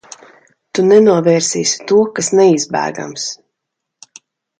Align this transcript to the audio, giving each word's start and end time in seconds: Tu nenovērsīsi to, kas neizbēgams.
Tu 0.77 0.85
nenovērsīsi 0.91 1.85
to, 1.91 1.97
kas 2.21 2.29
neizbēgams. 2.39 3.27